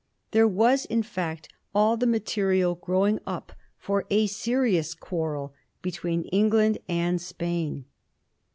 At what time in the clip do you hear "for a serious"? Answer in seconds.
3.77-4.95